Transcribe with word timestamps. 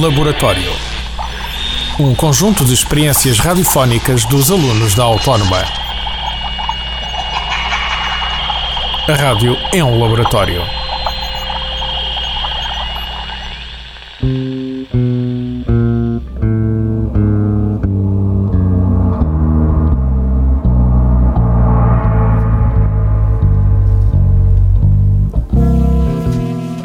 Laboratório. 0.00 0.72
Um 2.00 2.14
conjunto 2.14 2.64
de 2.64 2.74
experiências 2.74 3.38
radiofónicas 3.38 4.24
dos 4.24 4.50
alunos 4.50 4.94
da 4.94 5.04
Autónoma. 5.04 5.62
A 9.08 9.14
rádio 9.14 9.56
é 9.72 9.84
um 9.84 10.00
laboratório. 10.00 10.62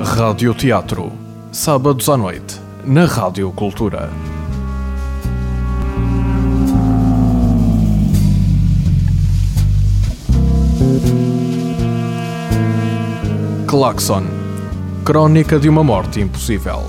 Radioteatro. 0.04 1.12
Sábados 1.52 2.08
à 2.08 2.16
noite, 2.16 2.59
na 2.84 3.06
Rádio 3.06 3.52
Cultura. 3.52 4.10
Claxon. 13.68 14.24
Crónica 15.04 15.60
de 15.60 15.70
uma 15.70 15.84
morte 15.84 16.22
impossível. 16.22 16.84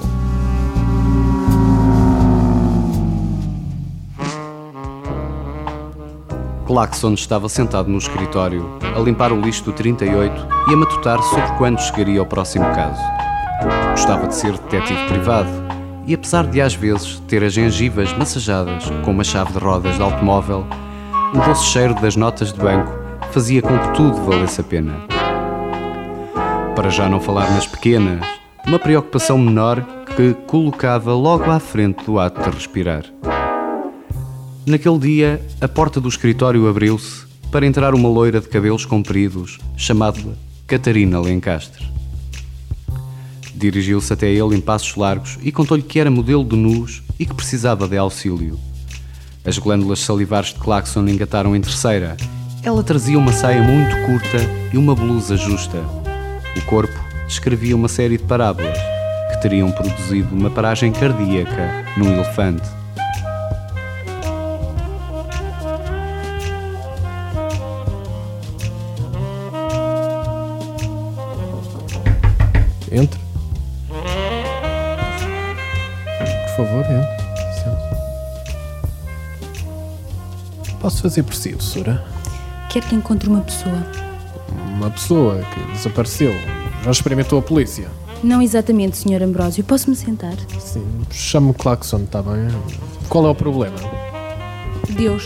Claxon 6.67 7.15
estava 7.15 7.49
sentado 7.49 7.89
no 7.89 7.99
escritório, 7.99 8.79
a 8.97 9.01
limpar 9.01 9.33
o 9.33 9.41
lixo 9.41 9.65
do 9.65 9.73
38 9.73 10.47
e 10.69 10.73
a 10.73 10.77
matutar 10.77 11.21
sobre 11.23 11.53
quando 11.59 11.81
chegaria 11.81 12.21
ao 12.21 12.27
próximo 12.27 12.65
caso. 12.67 13.03
Gostava 13.91 14.29
de 14.29 14.35
ser 14.35 14.53
detetive 14.53 15.07
privado 15.09 15.60
e, 16.11 16.15
apesar 16.15 16.45
de 16.45 16.61
às 16.61 16.75
vezes 16.75 17.23
ter 17.29 17.45
as 17.45 17.53
gengivas 17.53 18.13
massajadas 18.19 18.91
com 19.05 19.13
uma 19.13 19.23
chave 19.23 19.53
de 19.53 19.61
rodas 19.61 19.95
de 19.95 20.03
automóvel, 20.03 20.67
o 21.33 21.39
doce 21.39 21.67
cheiro 21.67 21.95
das 22.01 22.17
notas 22.17 22.53
de 22.53 22.59
banco 22.59 22.91
fazia 23.31 23.63
com 23.63 23.79
que 23.79 23.95
tudo 23.95 24.17
valesse 24.25 24.61
a 24.61 24.65
pena. 24.65 24.93
Para 26.75 26.91
já 26.91 27.09
não 27.09 27.21
falar 27.21 27.49
nas 27.53 27.65
pequenas, 27.65 28.27
uma 28.67 28.81
preocupação 28.81 29.39
menor 29.39 29.87
que 30.17 30.35
colocava 30.49 31.15
logo 31.15 31.49
à 31.49 31.61
frente 31.61 32.05
do 32.05 32.19
ato 32.19 32.43
de 32.43 32.57
respirar. 32.57 33.05
Naquele 34.67 34.99
dia, 34.99 35.41
a 35.61 35.69
porta 35.69 36.01
do 36.01 36.09
escritório 36.09 36.69
abriu-se 36.69 37.25
para 37.53 37.65
entrar 37.65 37.95
uma 37.95 38.09
loira 38.09 38.41
de 38.41 38.49
cabelos 38.49 38.85
compridos, 38.85 39.61
chamada 39.77 40.37
Catarina 40.67 41.21
Lencastre. 41.21 42.00
Dirigiu-se 43.61 44.11
até 44.11 44.27
ele 44.27 44.57
em 44.57 44.61
passos 44.61 44.97
largos 44.97 45.39
e 45.43 45.53
contou-lhe 45.53 45.83
que 45.83 46.01
era 46.01 46.11
modelo 46.11 46.43
de 46.43 46.57
nus 46.57 47.03
e 47.19 47.27
que 47.27 47.35
precisava 47.35 47.87
de 47.87 47.99
auxílio. 47.99 48.59
As 49.45 49.59
glândulas 49.59 49.99
salivares 49.99 50.55
de 50.55 50.61
Claxon 50.61 51.07
engataram 51.07 51.55
em 51.55 51.61
terceira. 51.61 52.17
Ela 52.63 52.83
trazia 52.83 53.19
uma 53.19 53.33
saia 53.33 53.63
muito 53.63 53.95
curta 54.07 54.39
e 54.73 54.79
uma 54.79 54.95
blusa 54.95 55.37
justa. 55.37 55.77
O 56.57 56.63
corpo 56.63 56.99
descrevia 57.27 57.77
uma 57.77 57.87
série 57.87 58.17
de 58.17 58.25
parábolas 58.25 58.79
que 59.31 59.43
teriam 59.43 59.71
produzido 59.71 60.35
uma 60.35 60.49
paragem 60.49 60.91
cardíaca 60.91 61.85
num 61.99 62.11
elefante. 62.11 62.67
Entre. 72.91 73.30
Favor. 76.67 76.85
Sente. 77.55 78.01
Posso 80.81 81.03
fazer 81.03 81.23
por 81.23 81.35
si, 81.35 81.51
professora? 81.51 82.05
Quer 82.71 82.83
que 82.85 82.95
encontre 82.95 83.29
uma 83.29 83.41
pessoa? 83.41 83.87
Uma 84.75 84.91
pessoa 84.91 85.43
que 85.43 85.73
desapareceu. 85.73 86.33
Já 86.85 86.91
experimentou 86.91 87.39
a 87.39 87.43
polícia? 87.43 87.89
Não 88.23 88.41
exatamente, 88.41 88.97
Sr. 88.97 89.23
Ambrósio. 89.23 89.65
Posso-me 89.65 89.97
sentar? 89.97 90.35
Sim. 90.59 90.87
Chamo-me 91.11 91.55
Claxon, 91.55 92.05
está 92.05 92.23
bem? 92.23 92.49
Qual 93.09 93.27
é 93.27 93.31
o 93.31 93.35
problema? 93.35 93.77
Deus. 94.91 95.25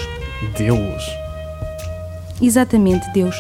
Deus. 0.57 1.05
Exatamente, 2.41 3.11
Deus. 3.13 3.37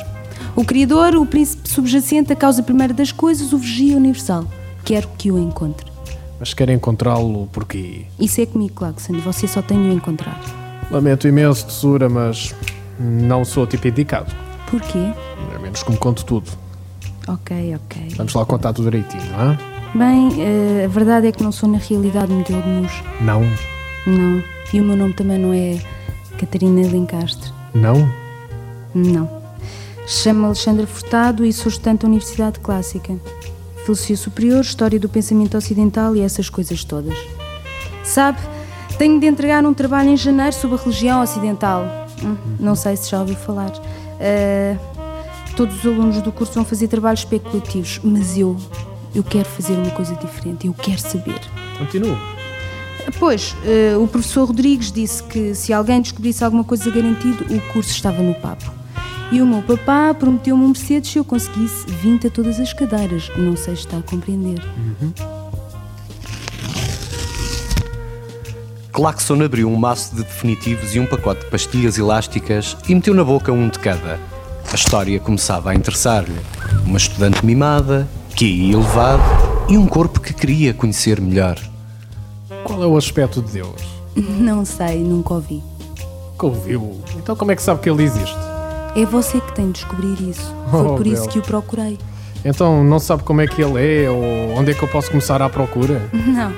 O 0.57 0.65
Criador, 0.65 1.17
o 1.17 1.27
príncipe 1.27 1.69
subjacente, 1.69 2.33
a 2.33 2.37
causa 2.37 2.63
primeira 2.63 2.95
das 2.95 3.11
coisas, 3.11 3.53
o 3.53 3.59
vigia 3.59 3.97
universal. 3.97 4.45
Quero 4.85 5.09
que 5.19 5.31
o 5.33 5.39
encontre. 5.39 5.94
Mas 6.39 6.53
quer 6.53 6.69
encontrá-lo 6.71 7.49
porquê? 7.53 8.07
Isso 8.19 8.41
é 8.41 8.47
comigo, 8.47 8.75
Claxon. 8.75 9.19
Você 9.21 9.47
só 9.47 9.63
tem 9.63 9.83
de 9.83 9.89
o 9.89 9.93
encontrar. 9.93 10.41
Lamento 10.91 11.27
imenso, 11.27 11.67
tesoura, 11.67 12.09
mas 12.09 12.55
não 12.99 13.45
sou 13.45 13.65
o 13.65 13.67
tipo 13.67 13.89
indicado. 13.89 14.31
Porquê? 14.71 15.13
A 15.55 15.59
menos 15.59 15.83
que 15.83 15.91
me 15.91 15.97
conte 15.97 16.25
tudo. 16.25 16.51
Ok, 17.27 17.75
ok. 17.77 18.09
Vamos 18.17 18.35
lá 18.35 18.45
contar 18.45 18.73
tudo 18.73 18.91
direitinho, 18.91 19.25
não 19.33 19.53
é? 19.53 19.59
Bem, 19.95 20.43
eh, 20.43 20.85
a 20.85 20.89
verdade 20.89 21.29
é 21.29 21.33
que 21.33 21.43
não 21.43 21.53
sou 21.53 21.69
na 21.69 21.79
realidade 21.79 22.33
modelo 22.33 22.63
de 22.63 22.69
nus. 22.69 22.93
Não. 23.21 23.43
Não. 24.07 24.43
E 24.73 24.81
o 24.81 24.85
meu 24.85 24.97
nome 24.97 25.15
também 25.15 25.39
não 25.39 25.53
é 25.53 25.79
Catarina 26.37 26.87
Lencastre. 26.89 27.51
Não? 27.73 28.11
Não. 28.95 29.31
Chamo-me 30.07 30.47
Alexandra 30.47 30.87
Furtado 30.87 31.47
e 31.47 31.53
sou 31.53 31.71
estudante 31.71 32.03
da 32.03 32.09
Universidade 32.09 32.61
Clássica. 32.61 33.15
Filosofia 33.85 34.17
Superior, 34.17 34.61
História 34.63 34.99
do 34.99 35.09
Pensamento 35.09 35.57
Ocidental 35.57 36.17
e 36.17 36.21
essas 36.21 36.49
coisas 36.49 36.83
todas. 36.85 37.15
Sabe, 38.03 38.39
tenho 38.99 39.21
de 39.21 39.27
entregar 39.27 39.65
um 39.65 39.75
trabalho 39.75 40.09
em 40.11 40.17
janeiro 40.17 40.55
sobre 40.55 40.77
a 40.77 40.81
religião 40.81 41.23
ocidental. 41.23 41.85
Hum, 42.23 42.37
não 42.59 42.75
sei 42.75 42.97
se 42.97 43.11
já 43.11 43.21
ouviu 43.21 43.37
falar. 43.37 43.73
Ah, 44.21 44.77
todos 45.57 45.77
os 45.79 45.87
alunos 45.87 46.23
do 46.23 46.33
curso 46.33 46.55
vão 46.55 46.65
fazer 46.65 46.89
trabalhos 46.89 47.21
especulativos, 47.21 48.01
mas 48.03 48.39
eu, 48.39 48.57
eu 49.15 49.23
quero 49.23 49.49
fazer 49.49 49.75
uma 49.75 49.91
coisa 49.91 50.15
diferente. 50.17 50.67
Eu 50.67 50.75
quero 50.75 51.01
saber. 51.01 51.41
Continuo. 51.79 52.17
Pois, 53.19 53.55
eh, 53.67 53.97
o 53.99 54.07
professor 54.07 54.47
Rodrigues 54.47 54.91
disse 54.91 55.23
que 55.25 55.55
se 55.55 55.73
alguém 55.75 56.01
descobrisse 56.01 56.43
alguma 56.43 56.65
coisa 56.65 56.91
garantido, 56.91 57.45
o 57.55 57.61
curso 57.73 57.91
estava 57.91 58.23
no 58.23 58.35
papo. 58.35 58.84
E 59.33 59.41
o 59.41 59.47
meu 59.47 59.63
papá 59.63 60.15
prometeu-me 60.15 60.65
um 60.65 60.69
Mercedes 60.69 61.11
se 61.11 61.19
eu 61.19 61.25
conseguisse 61.25 61.87
20 61.87 62.27
a 62.27 62.31
todas 62.31 62.61
as 62.61 62.73
cadeiras. 62.73 63.31
Não 63.37 63.57
sei 63.57 63.75
se 63.75 63.83
está 63.83 63.99
a 63.99 64.03
compreender. 64.03 64.61
Claxon 68.93 69.43
abriu 69.43 69.69
um 69.69 69.77
maço 69.77 70.15
de 70.15 70.23
definitivos 70.23 70.95
e 70.95 71.01
um 71.01 71.07
pacote 71.07 71.41
de 71.45 71.51
pastilhas 71.51 71.99
elásticas 71.99 72.77
e 72.89 72.95
meteu 72.95 73.13
na 73.13 73.25
boca 73.25 73.51
um 73.51 73.69
de 73.69 73.79
cada. 73.79 74.21
A 74.71 74.75
história 74.75 75.19
começava 75.19 75.71
a 75.71 75.75
interessar-lhe. 75.75 76.41
Uma 76.87 76.99
estudante 76.99 77.45
mimada, 77.45 78.09
QI 78.37 78.73
elevado 78.73 79.23
e 79.69 79.77
um 79.77 79.87
corpo 79.87 80.21
que 80.21 80.33
queria 80.33 80.73
conhecer 80.73 81.21
melhor. 81.21 81.59
Qual 82.63 82.83
é 82.83 82.87
o 82.87 82.97
aspecto 82.97 83.43
de 83.43 83.53
Deus? 83.53 83.83
Não 84.15 84.65
sei, 84.65 85.03
nunca 85.03 85.35
ouvi. 85.35 85.61
Que 86.39 86.47
ouviu? 86.47 87.01
Então 87.17 87.35
como 87.35 87.51
é 87.51 87.57
que 87.57 87.63
sabe 87.63 87.81
que 87.81 87.91
ele 87.91 88.05
existe? 88.05 88.54
É 88.97 89.05
você 89.05 89.41
que 89.41 89.53
tem 89.55 89.67
de 89.67 89.73
descobrir 89.81 90.21
isso. 90.31 90.55
Foi 90.71 90.87
Oh, 90.87 90.95
por 90.97 91.07
isso 91.07 91.29
que 91.29 91.39
o 91.39 91.43
procurei. 91.43 91.99
Então 92.45 92.85
não 92.85 92.99
sabe 92.99 93.23
como 93.23 93.41
é 93.41 93.47
que 93.47 93.63
ele 93.63 94.05
é 94.05 94.11
ou 94.11 94.59
onde 94.59 94.71
é 94.71 94.75
que 94.75 94.83
eu 94.83 94.89
posso 94.89 95.11
começar 95.11 95.41
à 95.43 95.49
procura? 95.49 96.03
Não, 96.13 96.53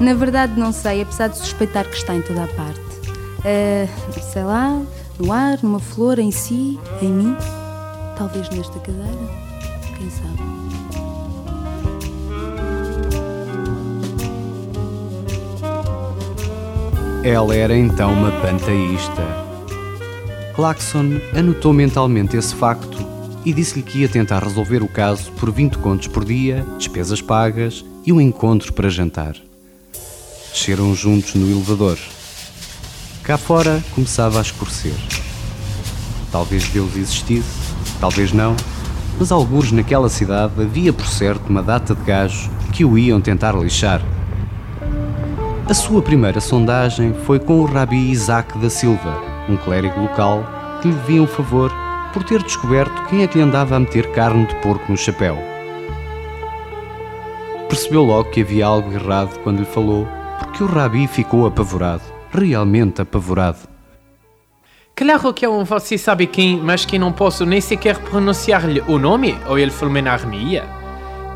na 0.00 0.14
verdade 0.14 0.58
não 0.58 0.72
sei, 0.72 1.02
apesar 1.02 1.28
de 1.28 1.36
suspeitar 1.36 1.84
que 1.84 1.96
está 1.96 2.14
em 2.14 2.22
toda 2.22 2.44
a 2.44 2.46
parte. 2.48 2.80
Ah, 3.44 3.86
sei 4.32 4.42
lá, 4.44 4.80
no 5.18 5.30
ar, 5.32 5.58
numa 5.62 5.78
flor, 5.80 6.18
em 6.18 6.30
si, 6.30 6.78
em 7.02 7.08
mim, 7.12 7.36
talvez 8.16 8.48
nesta 8.50 8.78
cadeira. 8.80 9.08
Quem 9.98 10.08
sabe? 10.10 10.38
Ela 17.24 17.54
era 17.54 17.76
então 17.76 18.12
uma 18.12 18.30
panteísta. 18.40 19.47
Claxon 20.58 21.20
anotou 21.36 21.72
mentalmente 21.72 22.36
esse 22.36 22.52
facto 22.52 23.06
e 23.44 23.52
disse-lhe 23.52 23.80
que 23.80 24.00
ia 24.00 24.08
tentar 24.08 24.42
resolver 24.42 24.82
o 24.82 24.88
caso 24.88 25.30
por 25.38 25.52
20 25.52 25.78
contos 25.78 26.08
por 26.08 26.24
dia, 26.24 26.66
despesas 26.76 27.22
pagas 27.22 27.84
e 28.04 28.12
um 28.12 28.20
encontro 28.20 28.72
para 28.72 28.88
jantar. 28.88 29.36
Desceram 30.50 30.92
juntos 30.96 31.36
no 31.36 31.48
elevador. 31.48 31.96
Cá 33.22 33.38
fora 33.38 33.80
começava 33.94 34.40
a 34.40 34.42
escurecer. 34.42 34.96
Talvez 36.32 36.66
Deus 36.70 36.96
existisse, 36.96 37.72
talvez 38.00 38.32
não, 38.32 38.56
mas 39.16 39.30
alguns 39.30 39.70
naquela 39.70 40.08
cidade 40.08 40.60
havia 40.60 40.92
por 40.92 41.06
certo 41.06 41.50
uma 41.50 41.62
data 41.62 41.94
de 41.94 42.02
gajos 42.02 42.50
que 42.72 42.84
o 42.84 42.98
iam 42.98 43.20
tentar 43.20 43.52
lixar. 43.52 44.02
A 45.68 45.74
sua 45.74 46.02
primeira 46.02 46.40
sondagem 46.40 47.14
foi 47.14 47.38
com 47.38 47.60
o 47.60 47.64
Rabi 47.64 48.10
Isaac 48.10 48.58
da 48.58 48.68
Silva, 48.68 49.27
um 49.48 49.56
clérigo 49.56 50.00
local 50.00 50.44
que 50.80 50.88
lhe 50.88 50.94
devia 50.94 51.22
um 51.22 51.26
favor 51.26 51.72
por 52.12 52.22
ter 52.24 52.42
descoberto 52.42 53.04
quem 53.08 53.22
é 53.22 53.26
que 53.26 53.38
lhe 53.38 53.44
andava 53.44 53.76
a 53.76 53.80
meter 53.80 54.10
carne 54.12 54.46
de 54.46 54.54
porco 54.56 54.90
no 54.90 54.96
chapéu. 54.96 55.38
Percebeu 57.68 58.02
logo 58.02 58.30
que 58.30 58.40
havia 58.40 58.66
algo 58.66 58.92
errado 58.92 59.38
quando 59.40 59.60
lhe 59.60 59.64
falou 59.64 60.06
porque 60.38 60.62
o 60.62 60.66
Rabi 60.66 61.06
ficou 61.06 61.46
apavorado, 61.46 62.02
realmente 62.32 63.02
apavorado. 63.02 63.58
Claro 64.94 65.32
que 65.32 65.46
eu 65.46 65.64
você 65.64 65.96
sabe 65.96 66.26
quem, 66.26 66.58
mas 66.58 66.84
que 66.84 66.98
não 66.98 67.12
posso 67.12 67.46
nem 67.46 67.60
sequer 67.60 67.98
pronunciar-lhe 67.98 68.82
o 68.88 68.98
nome 68.98 69.38
ou 69.46 69.58
ele 69.58 69.70
fulminar-me-ia. 69.70 70.64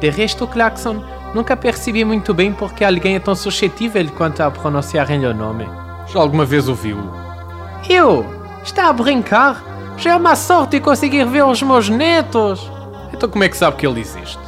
De 0.00 0.11
resto, 0.11 0.49
Claxon, 0.49 1.00
nunca 1.32 1.56
percebi 1.56 2.05
muito 2.05 2.35
bem 2.35 2.53
porque 2.53 2.85
alguém 2.85 3.14
é 3.14 3.20
tão 3.20 3.37
suscetível 3.37 4.05
quanto 4.17 4.41
a 4.41 4.50
pronunciarem-lhe 4.50 5.26
o 5.26 5.35
nome. 5.35 5.64
Já 6.09 6.19
alguma 6.19 6.44
vez 6.44 6.69
ouviu? 6.69 6.99
Eu? 7.88 8.25
Está 8.62 8.88
a 8.88 8.93
brincar? 8.93 9.62
Já 9.96 10.12
é 10.12 10.17
uma 10.17 10.37
sorte 10.37 10.81
conseguir 10.81 11.25
ver 11.26 11.44
os 11.44 11.62
meus 11.62 11.88
netos. 11.88 12.70
Então 13.12 13.29
como 13.29 13.44
é 13.44 13.49
que 13.49 13.56
sabe 13.56 13.76
que 13.76 13.87
ele 13.87 14.00
existe? 14.00 14.38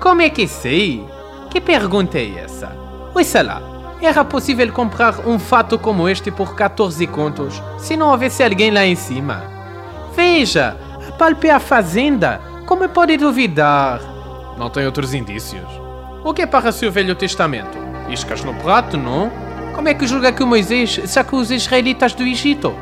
Como 0.00 0.22
é 0.22 0.30
que 0.30 0.46
sei? 0.46 1.06
Que 1.50 1.60
pergunta 1.60 2.18
é 2.18 2.38
essa? 2.38 2.76
Ouça 3.14 3.42
lá, 3.42 3.62
era 4.00 4.24
possível 4.24 4.72
comprar 4.72 5.26
um 5.26 5.38
fato 5.38 5.78
como 5.78 6.08
este 6.08 6.30
por 6.30 6.54
14 6.54 7.06
contos 7.06 7.62
se 7.78 7.96
não 7.96 8.10
houvesse 8.10 8.42
alguém 8.42 8.70
lá 8.70 8.84
em 8.84 8.96
cima? 8.96 9.44
Veja, 10.14 10.76
apalpe 11.08 11.48
a 11.48 11.60
fazenda. 11.60 12.40
Como 12.66 12.88
pode 12.88 13.16
duvidar? 13.16 14.00
Não 14.58 14.70
tem 14.70 14.86
outros 14.86 15.14
indícios. 15.14 15.68
O 16.24 16.32
que 16.32 16.42
é 16.42 16.46
para 16.46 16.70
o 16.70 16.90
Velho 16.90 17.14
Testamento? 17.14 17.76
Iscas 18.08 18.42
no 18.42 18.54
prato, 18.54 18.96
não? 18.96 19.30
Como 19.74 19.88
é 19.88 19.94
que 19.94 20.06
julga 20.06 20.32
que 20.32 20.42
o 20.42 20.46
Moisés 20.46 21.00
sacou 21.06 21.40
os 21.40 21.50
israelitas 21.50 22.14
do 22.14 22.22
Egito? 22.22 22.74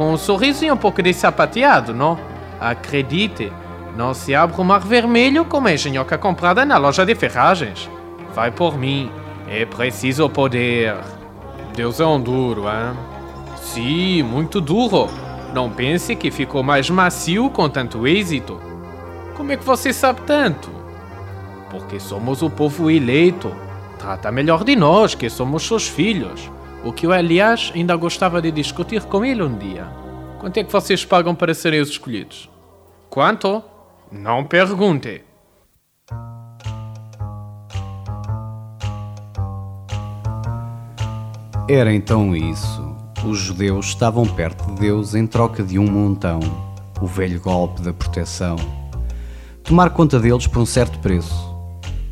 Com 0.00 0.14
um 0.14 0.16
sorriso 0.16 0.64
e 0.64 0.72
um 0.72 0.78
pouco 0.78 1.02
de 1.02 1.12
sapateado, 1.12 1.92
não? 1.92 2.18
Acredite, 2.58 3.52
não 3.94 4.14
se 4.14 4.34
abre 4.34 4.58
o 4.58 4.64
mar 4.64 4.80
vermelho 4.80 5.44
como 5.44 5.68
a 5.68 5.74
engenhoca 5.74 6.16
comprada 6.16 6.64
na 6.64 6.78
loja 6.78 7.04
de 7.04 7.14
ferragens. 7.14 7.86
Vai 8.34 8.50
por 8.50 8.78
mim, 8.78 9.10
é 9.46 9.66
preciso 9.66 10.26
poder. 10.30 10.96
Deus 11.76 12.00
é 12.00 12.06
um 12.06 12.18
duro, 12.18 12.62
hein? 12.62 12.96
Sim, 13.56 14.22
muito 14.22 14.58
duro. 14.58 15.10
Não 15.52 15.68
pense 15.68 16.16
que 16.16 16.30
ficou 16.30 16.62
mais 16.62 16.88
macio 16.88 17.50
com 17.50 17.68
tanto 17.68 18.08
êxito. 18.08 18.58
Como 19.36 19.52
é 19.52 19.56
que 19.58 19.64
você 19.66 19.92
sabe 19.92 20.22
tanto? 20.22 20.70
Porque 21.68 22.00
somos 22.00 22.40
o 22.40 22.48
povo 22.48 22.90
eleito. 22.90 23.54
Trata 23.98 24.32
melhor 24.32 24.64
de 24.64 24.74
nós, 24.74 25.14
que 25.14 25.28
somos 25.28 25.62
seus 25.62 25.86
filhos. 25.86 26.50
O 26.82 26.92
que 26.92 27.06
eu, 27.06 27.12
aliás, 27.12 27.70
ainda 27.74 27.94
gostava 27.94 28.40
de 28.40 28.50
discutir 28.50 29.02
com 29.04 29.22
ele 29.24 29.42
um 29.42 29.58
dia. 29.58 29.86
Quanto 30.38 30.56
é 30.56 30.64
que 30.64 30.72
vocês 30.72 31.04
pagam 31.04 31.34
para 31.34 31.52
serem 31.52 31.80
os 31.80 31.90
escolhidos? 31.90 32.48
Quanto? 33.10 33.62
Não 34.10 34.44
pergunte. 34.44 35.22
Era 41.68 41.92
então 41.92 42.34
isso. 42.34 42.96
Os 43.24 43.38
judeus 43.38 43.86
estavam 43.86 44.26
perto 44.26 44.64
de 44.72 44.80
Deus 44.80 45.14
em 45.14 45.26
troca 45.26 45.62
de 45.62 45.78
um 45.78 45.86
montão, 45.86 46.40
o 47.00 47.06
velho 47.06 47.38
golpe 47.40 47.82
da 47.82 47.92
proteção. 47.92 48.56
Tomar 49.62 49.90
conta 49.90 50.18
deles 50.18 50.46
por 50.46 50.62
um 50.62 50.66
certo 50.66 50.98
preço 51.00 51.54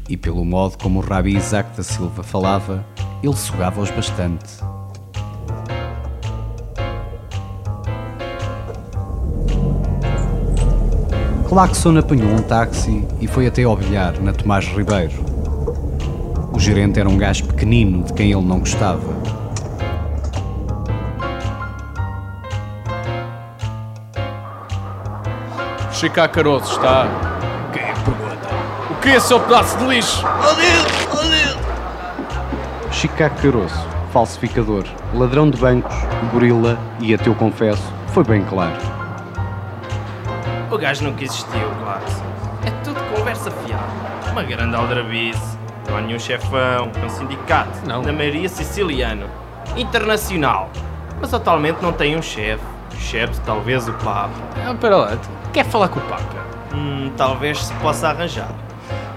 e 0.08 0.16
pelo 0.16 0.44
modo 0.44 0.76
como 0.76 1.00
o 1.00 1.02
Rabi 1.02 1.36
Isaac 1.36 1.76
da 1.76 1.82
Silva 1.82 2.22
falava, 2.22 2.84
ele 3.22 3.36
sugava-os 3.36 3.90
bastante. 3.90 4.46
Claxon 11.48 11.96
apanhou 11.96 12.28
um 12.28 12.42
táxi 12.42 13.06
e 13.20 13.26
foi 13.26 13.46
até 13.46 13.62
ao 13.64 13.74
bilhar, 13.74 14.20
na 14.20 14.32
Tomás 14.32 14.66
Ribeiro. 14.66 15.24
O 16.52 16.60
gerente 16.60 17.00
era 17.00 17.08
um 17.08 17.16
gajo 17.16 17.46
pequenino 17.46 18.02
de 18.02 18.12
quem 18.12 18.30
ele 18.30 18.42
não 18.42 18.60
gostava. 18.60 19.18
Chica 25.90 26.28
Caroço 26.28 26.72
está. 26.72 27.08
Quem 27.72 27.82
é 27.82 27.92
que 27.92 28.00
pergunta? 28.02 28.48
O 28.90 28.94
que 29.00 29.08
é 29.08 29.18
seu 29.18 29.40
pedaço 29.40 29.76
de 29.78 29.84
lixo? 29.86 30.24
Adeus, 30.26 30.52
adeus. 30.52 31.07
Chicago 32.98 33.32
Caroço, 33.40 33.86
falsificador, 34.12 34.82
ladrão 35.14 35.48
de 35.48 35.56
bancos, 35.56 35.94
gorila 36.32 36.76
e 36.98 37.14
ateu 37.14 37.32
confesso, 37.32 37.92
foi 38.08 38.24
bem 38.24 38.44
claro. 38.44 38.76
O 40.68 40.76
gajo 40.76 41.04
nunca 41.04 41.22
existiu, 41.22 41.70
claro. 41.80 42.02
É 42.66 42.72
tudo 42.82 42.98
conversa 43.14 43.52
fiada. 43.52 43.84
Uma 44.32 44.42
grande 44.42 44.74
aldrabice. 44.74 45.56
Não 45.88 45.96
há 45.96 46.00
nenhum 46.00 46.18
chefão. 46.18 46.90
É 47.00 47.06
um 47.06 47.08
sindicato. 47.08 47.86
Não. 47.86 48.02
Na 48.02 48.12
maioria 48.12 48.48
siciliano. 48.48 49.30
Internacional. 49.76 50.68
Mas 51.20 51.32
atualmente 51.32 51.80
não 51.80 51.92
tem 51.92 52.16
um 52.16 52.22
chefe. 52.22 52.64
Chefe, 52.98 53.40
talvez 53.46 53.86
o 53.86 53.92
Papa. 53.92 54.30
Ah, 54.66 54.74
pera 54.74 54.96
lá, 54.96 55.18
quer 55.52 55.64
falar 55.64 55.88
com 55.88 56.00
o 56.00 56.02
Papa? 56.02 56.44
Hum, 56.74 57.12
talvez 57.16 57.62
se 57.62 57.72
possa 57.74 58.08
arranjar. 58.08 58.50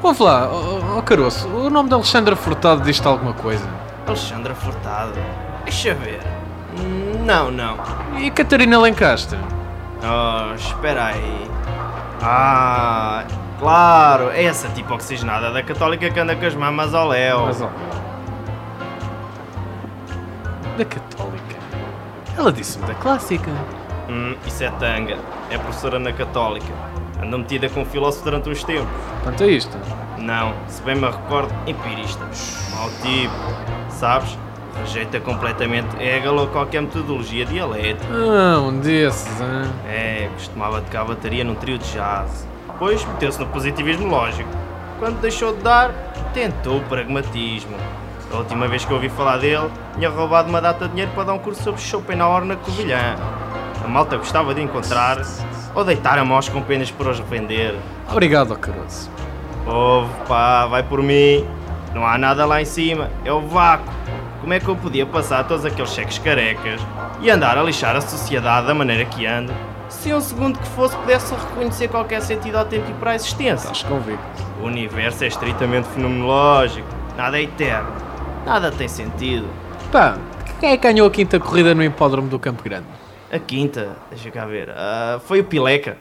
Ouve 0.03 0.23
lá, 0.23 0.49
ó 0.49 0.97
oh, 0.97 1.01
Caroço, 1.03 1.47
o 1.47 1.69
nome 1.69 1.89
de 1.89 1.93
Alexandra 1.93 2.35
Furtado 2.35 2.81
diz-te 2.81 3.07
alguma 3.07 3.33
coisa? 3.33 3.63
Alexandra 4.07 4.55
Furtado. 4.55 5.13
Deixa 5.63 5.93
ver. 5.93 6.19
Não, 7.23 7.51
não. 7.51 7.77
E 8.17 8.31
Catarina 8.31 8.79
Lencastre? 8.79 9.37
Oh, 10.03 10.55
espera 10.55 11.05
aí. 11.05 11.47
Ah, 12.21 13.25
claro. 13.59 14.31
É 14.31 14.43
essa 14.43 14.67
tipo 14.69 14.93
oxigenada 14.93 15.51
da 15.51 15.61
católica 15.61 16.09
que 16.09 16.19
anda 16.19 16.35
com 16.35 16.45
as 16.45 16.55
mamas 16.55 16.95
ao 16.95 17.07
léu. 17.07 17.45
Mas, 17.45 17.61
ó. 17.61 17.69
Da 20.77 20.85
Católica. 20.85 21.55
Ela 22.35 22.51
disse-me 22.51 22.87
da 22.87 22.95
Clássica. 22.95 23.51
Hum, 24.09 24.35
isso 24.47 24.63
é 24.63 24.71
tanga. 24.71 25.17
É 25.51 25.57
professora 25.57 25.99
na 25.99 26.11
Católica. 26.11 26.73
Anda 27.21 27.37
metida 27.37 27.69
com 27.69 27.81
um 27.81 27.85
filósofo 27.85 28.23
durante 28.25 28.49
uns 28.49 28.63
tempos. 28.63 28.87
Quanto 29.23 29.43
a 29.43 29.47
isto? 29.47 29.77
Não, 30.17 30.53
se 30.67 30.81
bem 30.81 30.95
me 30.95 31.05
recordo, 31.05 31.53
empirista. 31.67 32.25
Mau 32.75 32.89
tipo. 33.01 33.33
Sabes? 33.89 34.37
Rejeita 34.79 35.19
completamente 35.19 35.95
Hegel 36.01 36.35
ou 36.35 36.47
qualquer 36.47 36.81
metodologia 36.81 37.45
dialética. 37.45 38.07
Ah, 38.11 38.59
um 38.59 38.79
desses, 38.79 39.39
hein? 39.39 39.71
É, 39.87 40.29
costumava 40.33 40.81
tocar 40.81 41.05
bateria 41.05 41.43
num 41.43 41.55
trio 41.55 41.77
de 41.77 41.91
jazz. 41.91 42.47
Depois 42.67 43.05
meteu-se 43.05 43.39
no 43.39 43.45
positivismo 43.47 44.07
lógico. 44.07 44.49
Quando 44.97 45.19
deixou 45.19 45.55
de 45.55 45.61
dar, 45.61 45.91
tentou 46.33 46.77
o 46.77 46.81
pragmatismo. 46.81 47.75
A 48.33 48.37
última 48.37 48.67
vez 48.67 48.85
que 48.85 48.93
ouvi 48.93 49.09
falar 49.09 49.37
dele, 49.37 49.69
tinha 49.95 50.09
roubado 50.09 50.49
uma 50.49 50.61
data 50.61 50.85
de 50.85 50.91
dinheiro 50.91 51.11
para 51.13 51.25
dar 51.25 51.33
um 51.33 51.39
curso 51.39 51.61
sobre 51.61 51.81
Schopenhauer 51.81 52.45
na 52.45 52.55
Covilhã. 52.55 53.15
A 53.83 53.87
malta 53.87 54.15
gostava 54.17 54.53
de 54.53 54.61
encontrar 54.61 55.21
ou 55.73 55.83
deitar 55.83 56.17
a 56.17 56.25
mós 56.25 56.49
com 56.49 56.61
penas 56.61 56.91
por 56.91 57.07
os 57.07 57.19
revender. 57.19 57.75
Obrigado, 58.09 58.51
ó 58.51 58.55
Caroço. 58.55 59.09
Ouve, 59.65 60.11
pá, 60.27 60.65
vai 60.65 60.83
por 60.83 61.01
mim. 61.01 61.45
Não 61.93 62.05
há 62.05 62.17
nada 62.17 62.45
lá 62.45 62.61
em 62.61 62.65
cima, 62.65 63.09
é 63.25 63.31
o 63.31 63.41
vácuo. 63.41 63.91
Como 64.39 64.53
é 64.53 64.59
que 64.59 64.67
eu 64.67 64.75
podia 64.75 65.05
passar 65.05 65.43
todos 65.43 65.65
aqueles 65.65 65.91
cheques 65.91 66.17
carecas 66.17 66.81
e 67.21 67.29
andar 67.29 67.57
a 67.57 67.63
lixar 67.63 67.95
a 67.95 68.01
sociedade 68.01 68.65
da 68.65 68.73
maneira 68.73 69.05
que 69.05 69.25
ando, 69.25 69.53
se 69.87 70.11
um 70.13 70.21
segundo 70.21 70.57
que 70.57 70.67
fosse 70.69 70.95
pudesse 70.97 71.33
reconhecer 71.35 71.89
qualquer 71.89 72.21
sentido 72.21 72.55
autêntico 72.55 72.97
para 72.97 73.11
a 73.11 73.15
existência? 73.15 73.67
Estás 73.67 73.83
convicto. 73.83 74.23
O 74.61 74.65
universo 74.65 75.23
é 75.23 75.27
estritamente 75.27 75.87
fenomenológico, 75.89 76.87
nada 77.15 77.37
é 77.37 77.43
eterno, 77.43 77.91
nada 78.45 78.71
tem 78.71 78.87
sentido. 78.87 79.45
Pá, 79.91 80.17
quem 80.59 80.71
é 80.71 80.77
que 80.77 80.83
ganhou 80.83 81.07
a 81.07 81.11
quinta 81.11 81.39
corrida 81.39 81.75
no 81.75 81.83
hipódromo 81.83 82.27
do 82.27 82.39
Campo 82.39 82.63
Grande? 82.63 82.85
A 83.33 83.39
quinta, 83.39 83.95
deixa 84.09 84.29
cá 84.29 84.45
ver, 84.45 84.69
ah, 84.71 85.21
foi 85.25 85.39
o 85.39 85.45
Pileca. 85.45 85.97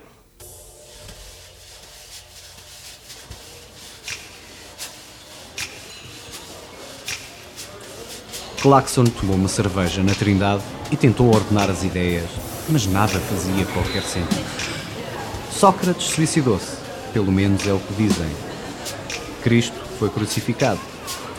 Claxon 8.60 9.04
tomou 9.04 9.36
uma 9.36 9.46
cerveja 9.46 10.02
na 10.02 10.12
Trindade 10.12 10.64
e 10.90 10.96
tentou 10.96 11.32
ordenar 11.32 11.70
as 11.70 11.84
ideias, 11.84 12.28
mas 12.68 12.88
nada 12.88 13.20
fazia 13.20 13.64
qualquer 13.66 14.02
sentido. 14.02 14.50
Sócrates 15.52 16.08
suicidou-se, 16.08 16.78
pelo 17.12 17.30
menos 17.30 17.64
é 17.64 17.72
o 17.72 17.78
que 17.78 17.94
dizem. 17.94 18.28
Cristo 19.44 19.78
foi 20.00 20.10
crucificado. 20.10 20.80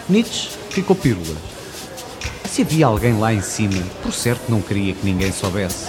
Nietzsche 0.07 0.57
ficou 0.69 0.95
pílulas. 0.95 1.50
Se 2.51 2.63
havia 2.63 2.85
alguém 2.85 3.17
lá 3.17 3.33
em 3.33 3.41
cima, 3.41 3.81
por 4.03 4.11
certo 4.11 4.49
não 4.49 4.61
queria 4.61 4.93
que 4.93 5.05
ninguém 5.05 5.31
soubesse. 5.31 5.87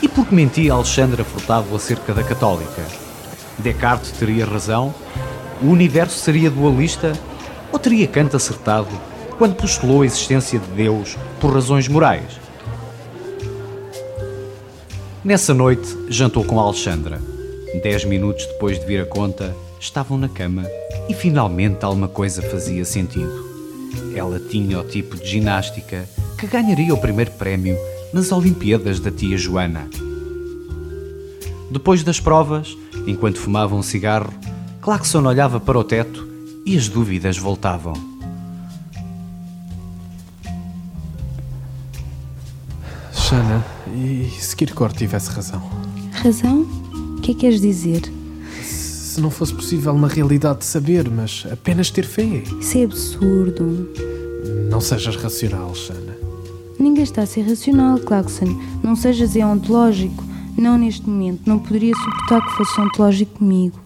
E 0.00 0.08
por 0.08 0.26
que 0.26 0.34
mentia 0.34 0.72
Alexandra 0.72 1.22
Furtado 1.22 1.76
acerca 1.76 2.14
da 2.14 2.24
Católica? 2.24 2.86
Descartes 3.58 4.12
teria 4.12 4.46
razão? 4.46 4.94
O 5.62 5.66
universo 5.66 6.18
seria 6.20 6.50
dualista? 6.50 7.12
Ou 7.70 7.78
teria 7.78 8.06
Kant 8.06 8.34
acertado 8.34 8.88
quando 9.36 9.56
postulou 9.56 10.00
a 10.00 10.06
existência 10.06 10.58
de 10.58 10.68
Deus 10.68 11.18
por 11.38 11.52
razões 11.52 11.86
morais? 11.86 12.40
Nessa 15.22 15.52
noite, 15.52 15.86
jantou 16.08 16.44
com 16.44 16.58
Alexandra. 16.58 17.20
Dez 17.82 18.06
minutos 18.06 18.46
depois 18.46 18.80
de 18.80 18.86
vir 18.86 19.02
a 19.02 19.06
conta, 19.06 19.54
estavam 19.78 20.16
na 20.16 20.30
cama 20.30 20.64
e 21.10 21.12
finalmente 21.14 21.84
alguma 21.84 22.08
coisa 22.08 22.40
fazia 22.40 22.86
sentido. 22.86 23.47
Ela 24.14 24.40
tinha 24.40 24.80
o 24.80 24.84
tipo 24.84 25.16
de 25.16 25.26
ginástica 25.26 26.08
que 26.38 26.46
ganharia 26.46 26.94
o 26.94 27.00
primeiro 27.00 27.30
prémio 27.32 27.76
nas 28.12 28.32
Olimpíadas 28.32 29.00
da 29.00 29.10
tia 29.10 29.36
Joana. 29.36 29.88
Depois 31.70 32.02
das 32.02 32.18
provas, 32.18 32.76
enquanto 33.06 33.38
fumava 33.38 33.74
um 33.74 33.82
cigarro, 33.82 34.32
Claxon 34.80 35.24
olhava 35.24 35.60
para 35.60 35.78
o 35.78 35.84
teto 35.84 36.26
e 36.64 36.76
as 36.76 36.88
dúvidas 36.88 37.36
voltavam. 37.36 37.94
Shana, 43.12 43.64
e 43.94 44.30
se 44.40 44.56
Kierkegaard 44.56 44.96
tivesse 44.96 45.30
razão? 45.30 45.62
Razão? 46.12 46.62
O 46.62 47.20
que 47.20 47.32
é 47.32 47.34
que 47.34 47.40
queres 47.40 47.60
dizer? 47.60 48.17
Se 49.18 49.22
não 49.22 49.32
fosse 49.32 49.52
possível 49.52 49.94
na 49.94 50.06
realidade 50.06 50.64
saber, 50.64 51.10
mas 51.10 51.44
apenas 51.52 51.90
ter 51.90 52.04
fé. 52.04 52.22
Isso 52.22 52.78
é 52.78 52.84
absurdo. 52.84 53.90
Não 54.70 54.80
sejas 54.80 55.16
racional, 55.16 55.74
Shana. 55.74 56.16
Ninguém 56.78 57.02
está 57.02 57.22
a 57.22 57.26
ser 57.26 57.42
racional, 57.42 57.98
Clarkson. 57.98 58.46
Não 58.80 58.94
sejas 58.94 59.34
é 59.34 59.44
ontológico. 59.44 60.22
Não 60.56 60.78
neste 60.78 61.10
momento. 61.10 61.40
Não 61.46 61.58
poderia 61.58 61.96
suportar 61.96 62.46
que 62.46 62.52
fosse 62.52 62.80
ontológico 62.80 63.38
comigo. 63.40 63.80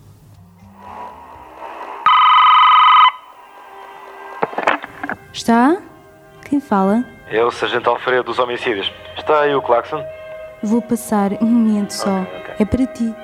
Está? 5.32 5.78
Quem 6.44 6.60
fala? 6.60 7.06
É 7.30 7.42
o 7.42 7.50
Sargento 7.50 7.88
Alfredo 7.88 8.24
dos 8.24 8.38
Homicídios. 8.38 8.92
Está 9.16 9.40
aí 9.40 9.54
o 9.54 9.62
Claxon? 9.62 10.04
Vou 10.62 10.82
passar 10.82 11.32
um 11.42 11.46
momento 11.46 11.92
só. 11.92 12.20
ok. 12.20 12.54
É 12.58 12.64
para 12.66 12.86
ti. 12.86 13.14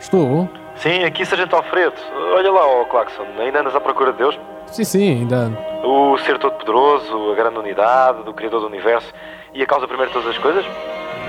Estou? 0.00 0.63
Sim, 0.76 1.04
aqui 1.04 1.24
Sargento 1.24 1.56
Alfredo. 1.56 1.96
Olha 2.34 2.50
lá, 2.52 2.66
ó 2.66 2.84
Claxon. 2.84 3.24
Ainda 3.38 3.60
andas 3.60 3.74
à 3.74 3.80
procura 3.80 4.12
de 4.12 4.18
Deus? 4.18 4.38
Sim, 4.66 4.84
sim, 4.84 5.10
ainda. 5.20 5.50
O 5.84 6.18
ser 6.18 6.38
todo-poderoso, 6.38 7.32
a 7.32 7.34
grande 7.34 7.58
unidade, 7.58 8.22
do 8.22 8.34
Criador 8.34 8.60
do 8.60 8.66
Universo 8.66 9.12
e 9.52 9.62
a 9.62 9.66
causa 9.66 9.86
primeira 9.86 10.10
de 10.10 10.18
todas 10.18 10.30
as 10.30 10.38
coisas? 10.38 10.64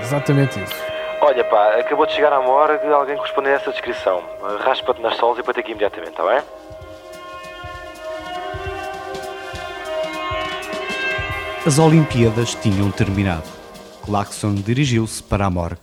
Exatamente 0.00 0.60
isso. 0.60 0.74
Olha 1.20 1.44
pá, 1.44 1.76
acabou 1.76 2.06
de 2.06 2.12
chegar 2.12 2.32
à 2.32 2.40
morgue 2.40 2.86
alguém 2.88 3.16
correspondendo 3.16 3.54
a 3.54 3.56
essa 3.56 3.70
descrição. 3.70 4.22
Raspa-te 4.60 5.00
nas 5.00 5.16
solas 5.16 5.38
e 5.38 5.42
põe-te 5.42 5.60
aqui 5.60 5.70
imediatamente, 5.70 6.10
está 6.10 6.24
bem? 6.24 6.42
As 11.66 11.78
Olimpíadas 11.78 12.54
tinham 12.54 12.90
terminado. 12.90 13.48
Claxon 14.04 14.54
dirigiu-se 14.54 15.22
para 15.22 15.46
a 15.46 15.50
morgue. 15.50 15.80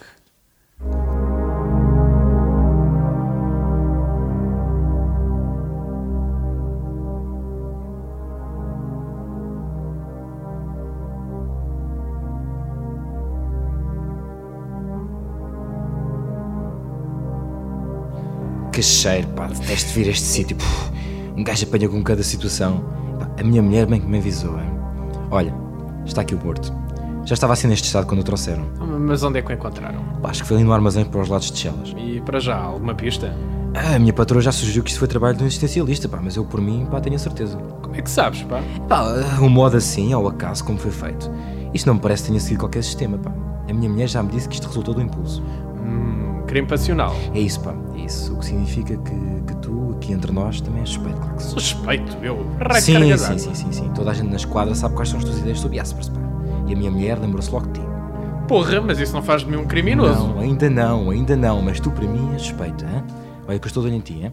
Cheiro, 18.84 19.28
pá, 19.30 19.48
detesto 19.48 19.92
vir 19.94 20.08
a 20.08 20.12
este 20.12 20.26
sítio. 20.26 20.58
Um 21.36 21.44
gajo 21.44 21.66
apanha 21.66 21.90
com 21.90 22.04
cada 22.04 22.22
situação. 22.24 22.84
Pá, 23.20 23.28
a 23.40 23.44
minha 23.44 23.62
mulher 23.62 23.86
bem 23.86 24.00
que 24.00 24.08
me 24.08 24.18
avisou, 24.20 24.60
hein? 24.60 24.70
Olha, 25.32 25.54
está 26.06 26.22
aqui 26.22 26.36
o 26.36 26.44
morto. 26.44 26.74
Já 27.26 27.36
estava 27.36 27.54
assim 27.54 27.68
neste 27.68 27.86
estado 27.86 28.06
quando 28.06 28.20
o 28.20 28.24
trouxeram. 28.24 28.66
Mas 28.80 29.24
onde 29.24 29.40
é 29.40 29.42
que 29.42 29.52
o 29.52 29.54
encontraram? 29.54 30.04
Pá, 30.22 30.30
acho 30.30 30.42
que 30.42 30.48
foi 30.48 30.58
ali 30.58 30.66
no 30.66 30.74
armazém 30.74 31.06
para 31.06 31.22
os 31.22 31.30
lados 31.30 31.50
de 31.50 31.58
Chelas. 31.58 31.94
E 31.98 32.22
para 32.22 32.40
já, 32.40 32.58
alguma 32.58 32.94
pista? 32.94 33.34
Ah, 33.74 33.96
a 33.96 34.00
minha 34.00 34.14
patroa 34.14 34.42
já 34.42 34.52
sugeriu 34.52 34.84
que 34.84 34.90
isto 34.90 35.00
foi 35.00 35.08
trabalho 35.08 35.36
de 35.36 35.44
um 35.44 35.48
existencialista, 35.48 36.08
pá, 36.08 36.20
mas 36.22 36.36
eu 36.36 36.46
por 36.46 36.62
mim, 36.62 36.86
pá, 36.92 37.00
tenho 37.02 37.16
a 37.16 37.20
certeza. 37.20 37.58
Como 37.82 37.96
é 37.96 38.02
que 38.02 38.10
sabes, 38.10 38.44
pá? 38.44 38.62
Pá, 38.88 39.04
um 39.42 39.50
modo 39.50 39.78
assim, 39.78 40.14
ao 40.14 40.28
acaso, 40.28 40.64
como 40.64 40.78
foi 40.78 40.92
feito. 40.92 41.32
Isto 41.74 41.88
não 41.88 41.96
me 41.96 42.00
parece 42.00 42.24
que 42.24 42.30
tenha 42.30 42.40
sido 42.40 42.60
qualquer 42.60 42.84
sistema, 42.84 43.18
pá. 43.18 43.32
A 43.68 43.74
minha 43.74 43.90
mulher 43.90 44.08
já 44.08 44.22
me 44.22 44.30
disse 44.30 44.48
que 44.48 44.56
isto 44.56 44.68
resultou 44.68 44.94
do 44.94 45.02
impulso. 45.02 45.42
Hum, 45.84 46.23
crime 46.54 46.68
passional. 46.68 47.16
É 47.34 47.40
isso, 47.40 47.60
pá, 47.62 47.74
é 47.96 48.02
isso. 48.02 48.32
O 48.32 48.38
que 48.38 48.46
significa 48.46 48.96
que, 48.96 49.44
que 49.48 49.56
tu, 49.56 49.96
aqui 49.98 50.14
entre 50.14 50.32
nós, 50.32 50.62
também 50.62 50.82
és 50.82 50.90
suspeito, 50.90 51.18
claro 51.18 51.36
que. 51.36 51.44
Suspeito, 51.44 52.18
eu. 52.22 52.46
Sim, 52.80 53.18
sim, 53.18 53.38
sim, 53.40 53.56
sim, 53.56 53.72
sim. 53.72 53.92
Toda 53.96 54.12
a 54.12 54.14
gente 54.14 54.30
na 54.30 54.36
esquadra 54.36 54.76
sabe 54.76 54.94
quais 54.94 55.10
são 55.10 55.18
as 55.18 55.26
tuas 55.26 55.40
ideias 55.40 55.60
sobre 55.60 55.78
Jaspers, 55.78 56.10
pá. 56.10 56.20
E 56.68 56.74
a 56.74 56.78
minha 56.78 56.92
mulher 56.92 57.18
lembrou-se 57.20 57.50
logo 57.50 57.66
de 57.68 57.80
ti. 57.80 57.86
Porra, 58.48 58.80
mas 58.82 59.00
isso 59.00 59.14
não 59.14 59.24
faz 59.24 59.42
de 59.42 59.50
mim 59.50 59.58
um 59.58 59.66
criminoso. 59.66 60.28
Não, 60.28 60.40
ainda 60.40 60.70
não, 60.70 61.10
ainda 61.10 61.36
não, 61.36 61.60
mas 61.60 61.80
tu 61.80 61.90
para 61.90 62.06
mim 62.06 62.34
és 62.34 62.44
suspeito, 62.44 62.86
hein? 62.86 63.04
Olha 63.48 63.58
que 63.58 63.66
eu 63.66 63.68
estou 63.68 63.82
de 63.82 63.90
olho 63.90 63.98
em 63.98 64.02
ti, 64.02 64.20
hein? 64.22 64.32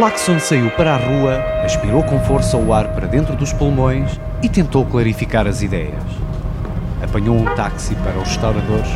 Claxon 0.00 0.40
saiu 0.40 0.70
para 0.70 0.94
a 0.94 0.96
rua, 0.96 1.44
aspirou 1.62 2.02
com 2.02 2.18
força 2.20 2.56
o 2.56 2.72
ar 2.72 2.88
para 2.94 3.06
dentro 3.06 3.36
dos 3.36 3.52
pulmões 3.52 4.18
e 4.42 4.48
tentou 4.48 4.86
clarificar 4.86 5.46
as 5.46 5.60
ideias. 5.60 6.02
Apanhou 7.02 7.36
um 7.36 7.44
táxi 7.54 7.94
para 7.96 8.16
os 8.16 8.26
restauradores, 8.26 8.88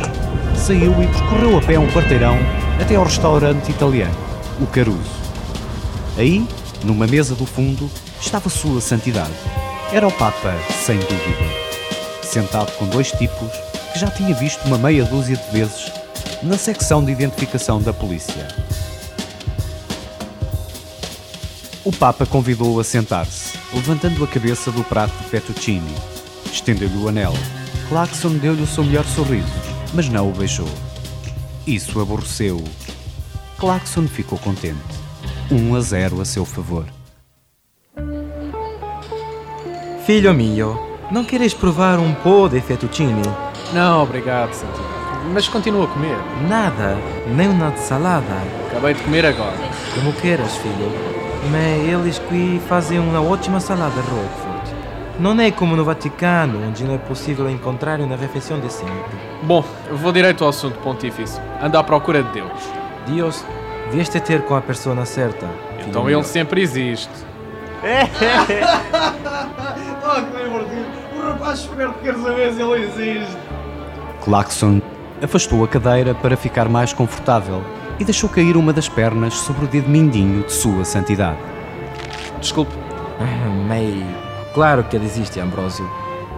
saiu 0.55 0.91
e 1.03 1.05
percorreu 1.05 1.59
a 1.59 1.61
pé 1.61 1.77
um 1.77 1.87
quarteirão 1.91 2.35
até 2.81 2.95
ao 2.95 3.03
restaurante 3.03 3.69
italiano, 3.69 4.15
o 4.59 4.65
Caruso. 4.65 5.11
Aí, 6.17 6.43
numa 6.83 7.05
mesa 7.05 7.35
do 7.35 7.45
fundo, 7.45 7.87
estava 8.19 8.49
Sua 8.49 8.81
Santidade. 8.81 9.35
Era 9.93 10.07
o 10.07 10.11
Papa, 10.11 10.55
sem 10.71 10.97
dúvida. 10.97 11.45
Sentado 12.23 12.71
com 12.79 12.87
dois 12.87 13.11
tipos 13.11 13.51
que 13.93 13.99
já 13.99 14.07
tinha 14.07 14.33
visto 14.33 14.65
uma 14.65 14.79
meia 14.79 15.03
dúzia 15.03 15.37
de 15.37 15.51
vezes 15.51 15.91
na 16.41 16.57
secção 16.57 17.05
de 17.05 17.11
identificação 17.11 17.79
da 17.79 17.93
polícia. 17.93 18.47
O 21.85 21.91
Papa 21.91 22.25
convidou-o 22.25 22.79
a 22.79 22.83
sentar-se, 22.83 23.59
levantando 23.71 24.23
a 24.23 24.27
cabeça 24.27 24.71
do 24.71 24.83
prato 24.83 25.15
de 25.19 25.29
fettuccine. 25.29 25.93
Estendeu-lhe 26.51 26.97
o 26.97 27.07
anel. 27.07 27.31
Claxon 27.87 28.37
deu-lhe 28.37 28.63
o 28.63 28.67
seu 28.67 28.83
melhor 28.83 29.05
sorriso, 29.05 29.53
mas 29.93 30.09
não 30.09 30.29
o 30.29 30.33
beijou. 30.33 30.67
Isso 31.67 31.99
aborreceu-o. 31.99 32.63
Claxon 33.59 34.07
ficou 34.07 34.39
contente. 34.39 34.79
1 35.51 35.75
a 35.75 35.81
0 35.81 36.21
a 36.21 36.25
seu 36.25 36.43
favor. 36.43 36.85
Filho 40.07 40.33
mio, 40.33 40.79
não 41.11 41.23
queres 41.23 41.53
provar 41.53 41.99
um 41.99 42.15
pó 42.15 42.47
de 42.47 42.61
fettuccine? 42.61 43.21
Não, 43.73 44.01
obrigado, 44.01 44.53
Santidade. 44.53 44.94
Mas 45.33 45.47
continua 45.47 45.85
a 45.85 45.87
comer. 45.87 46.17
Nada, 46.47 46.97
nem 47.27 47.47
uma 47.47 47.75
salada. 47.77 48.25
Acabei 48.69 48.93
de 48.93 49.03
comer 49.03 49.25
agora. 49.25 49.55
Como 49.93 50.13
queiras, 50.13 50.55
filho. 50.57 50.91
Mas 51.51 51.89
eles 51.89 52.19
aqui 52.19 52.61
fazem 52.67 52.99
uma 52.99 53.21
ótima 53.21 53.59
salada 53.59 53.95
Roquefort. 54.01 54.75
Não 55.19 55.39
é 55.39 55.51
como 55.51 55.75
no 55.75 55.85
Vaticano, 55.85 56.67
onde 56.67 56.83
não 56.83 56.95
é 56.95 56.97
possível 56.97 57.49
encontrar 57.49 57.99
uma 57.99 58.15
refeição 58.15 58.59
decente. 58.59 58.91
Bom, 59.43 59.63
eu 59.89 59.95
vou 59.97 60.11
direito 60.11 60.43
ao 60.43 60.49
assunto 60.49 60.77
pontifício. 60.79 61.41
Ando 61.61 61.77
à 61.77 61.83
procura 61.83 62.21
de 62.23 62.31
Deus. 62.33 62.51
Deus, 63.07 63.45
vieste 63.91 64.19
ter 64.19 64.41
com 64.41 64.55
a 64.55 64.61
pessoa 64.61 64.93
certa. 65.05 65.45
filho 65.79 65.87
Então 65.87 66.03
meu. 66.03 66.19
ele 66.19 66.27
sempre 66.27 66.61
existe. 66.61 67.09
Oh, 70.07 70.21
que 70.21 70.43
divertido. 70.43 70.85
O 71.15 71.27
rapaz 71.29 71.59
esperto 71.61 71.95
quer 72.03 72.13
saber 72.15 72.53
se 72.53 72.61
ele 72.61 72.83
existe. 72.83 73.37
Claxon 74.23 74.79
afastou 75.21 75.63
a 75.63 75.67
cadeira 75.67 76.13
para 76.13 76.37
ficar 76.37 76.67
mais 76.69 76.93
confortável 76.93 77.63
e 77.99 78.03
deixou 78.03 78.29
cair 78.29 78.57
uma 78.57 78.73
das 78.73 78.89
pernas 78.89 79.33
sobre 79.35 79.65
o 79.65 79.67
dedo 79.67 79.89
mindinho 79.89 80.43
de 80.43 80.51
Sua 80.51 80.83
Santidade. 80.83 81.37
Desculpe. 82.39 82.73
Ah, 83.19 83.49
Mas, 83.67 84.03
claro 84.53 84.83
que 84.83 84.95
ele 84.95 85.05
existe, 85.05 85.39
Ambrósio. 85.39 85.89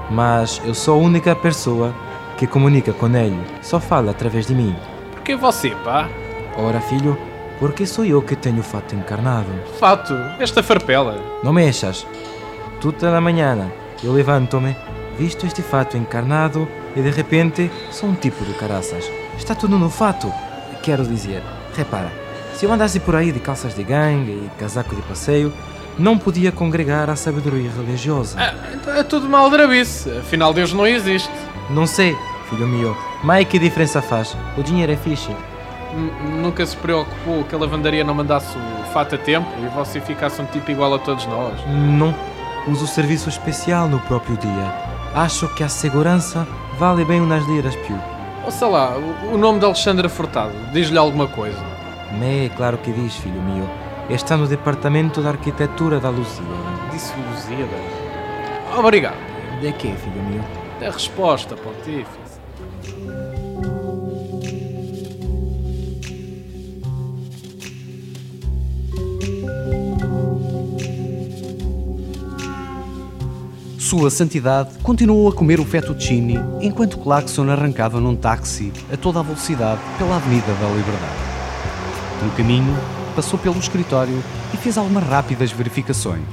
Mas 0.10 0.62
eu 0.64 0.74
sou 0.74 1.00
a 1.00 1.04
única 1.04 1.36
pessoa 1.36 1.94
que 2.38 2.46
comunica 2.48 2.94
com 2.94 3.08
ele. 3.16 3.40
Só 3.62 3.80
fala 3.80 4.12
através 4.12 4.46
de 4.46 4.54
mim. 4.54 4.76
Por 5.12 5.22
que 5.22 5.36
você, 5.36 5.72
pá? 5.84 6.08
Ora, 6.56 6.80
filho, 6.80 7.18
porque 7.60 7.86
sou 7.86 8.06
eu 8.06 8.22
que 8.22 8.36
tenho 8.36 8.60
o 8.60 8.64
fato 8.64 8.96
encarnado. 8.96 9.50
Fato, 9.80 10.14
esta 10.40 10.62
farpela. 10.62 11.20
Não 11.44 11.52
mexas. 11.52 12.06
Toda 12.80 13.18
a 13.18 13.22
manhã 13.22 13.70
eu 14.04 14.14
levanto-me, 14.14 14.76
visto 15.18 15.46
este 15.48 15.64
fato 15.64 15.98
encarnado 15.98 16.68
e 16.98 17.02
de 17.02 17.10
repente 17.12 17.72
sou 17.92 18.10
um 18.10 18.16
tipo 18.16 18.44
de 18.44 18.54
caraças. 18.54 19.10
Está 19.38 19.54
tudo 19.56 19.78
no 19.78 19.90
fato. 19.90 20.32
Quero 20.82 21.06
dizer, 21.06 21.44
repara, 21.76 22.12
se 22.56 22.66
eu 22.66 22.72
andasse 22.72 23.00
por 23.00 23.16
aí 23.16 23.32
de 23.32 23.40
calças 23.40 23.76
de 23.76 23.84
gangue 23.84 24.32
e 24.32 24.50
casaco 24.60 24.96
de 24.96 25.02
passeio, 25.04 25.54
não 26.00 26.18
podia 26.18 26.52
congregar 26.52 27.10
a 27.10 27.16
sabedoria 27.16 27.70
religiosa. 27.72 28.38
Ah, 28.40 28.54
então 28.74 28.94
é 28.94 29.04
tudo 29.04 29.28
mal 29.30 29.50
drabice. 29.50 30.10
Afinal, 30.18 30.54
Deus 30.54 30.74
não 30.74 30.86
existe. 30.88 31.30
Não 31.70 31.86
sei, 31.88 32.16
filho 32.50 32.66
meu, 32.68 32.96
Mas 33.24 33.48
que 33.48 33.60
diferença 33.60 34.02
faz? 34.02 34.36
O 34.58 34.64
dinheiro 34.64 34.92
é 34.92 34.96
fixe. 34.96 35.30
N- 35.94 36.42
Nunca 36.42 36.66
se 36.66 36.76
preocupou 36.78 37.44
que 37.44 37.54
a 37.56 37.58
lavandaria 37.58 38.04
não 38.04 38.14
mandasse 38.14 38.56
o 38.58 38.92
fato 38.94 39.16
a 39.16 39.18
tempo 39.18 39.48
e 39.64 39.68
você 39.76 40.00
ficasse 40.00 40.42
um 40.42 40.46
tipo 40.46 40.70
igual 40.72 40.94
a 40.94 41.00
todos 41.00 41.26
nós? 41.26 41.54
Não. 41.68 42.14
Uso 42.68 42.86
serviço 42.88 43.28
especial 43.30 43.88
no 43.88 44.00
próprio 44.02 44.38
dia. 44.38 44.74
Acho 45.16 45.48
que 45.56 45.64
a 45.64 45.70
segurança 45.70 46.46
vale 46.78 47.04
bem 47.06 47.22
umas 47.22 47.46
liras, 47.46 47.76
Pio. 47.76 48.00
Ou 48.46 48.52
sei 48.52 48.68
lá, 48.70 48.96
o- 49.32 49.38
nome 49.38 49.60
de 49.60 49.66
Alexandra 49.66 50.08
Furtado, 50.08 50.54
diz-lhe 50.72 50.98
alguma 50.98 51.28
coisa. 51.28 51.62
Me, 52.14 52.50
claro 52.56 52.78
que 52.78 52.92
diz, 52.92 53.16
filho 53.18 53.42
meu. 53.42 53.68
Está 54.10 54.38
no 54.38 54.48
departamento 54.48 55.22
de 55.22 55.28
arquitetura 55.28 56.00
da 56.00 56.10
Lusíada. 56.10 56.48
Disse 56.92 57.14
Lusíada. 57.30 57.76
Obrigado. 58.78 59.18
De 59.60 59.72
que, 59.74 59.92
filho 59.96 60.24
meu? 60.24 60.42
A 60.88 60.92
resposta, 60.92 61.56
pontífice. 61.56 62.27
Sua 73.88 74.10
Santidade 74.10 74.80
continuou 74.84 75.30
a 75.30 75.34
comer 75.34 75.62
o 75.62 75.66
fettuccine 75.66 76.38
enquanto 76.60 76.98
Claxon 76.98 77.50
arrancava 77.50 78.02
num 78.02 78.18
táxi 78.18 78.74
a 78.92 78.98
toda 78.98 79.22
a 79.22 79.24
velocidade 79.24 79.80
pela 79.98 80.18
Avenida 80.18 80.54
da 80.56 80.68
Liberdade. 80.68 82.22
No 82.22 82.30
caminho, 82.32 82.76
passou 83.16 83.40
pelo 83.40 83.58
escritório 83.58 84.22
e 84.54 84.58
fez 84.58 84.78
algumas 84.78 85.06
rápidas 85.06 85.54
verificações. 85.54 86.28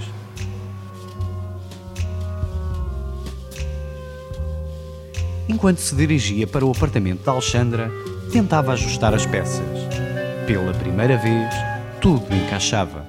Enquanto 5.48 5.78
se 5.78 5.94
dirigia 5.94 6.48
para 6.48 6.64
o 6.64 6.72
apartamento 6.72 7.22
de 7.22 7.30
Alexandra, 7.30 7.88
tentava 8.32 8.72
ajustar 8.72 9.14
as 9.14 9.26
peças. 9.26 9.64
Pela 10.44 10.72
primeira 10.72 11.16
vez, 11.16 11.54
tudo 12.00 12.34
encaixava. 12.34 13.03